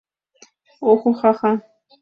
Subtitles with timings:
[0.89, 1.51] Охо-хо-ха!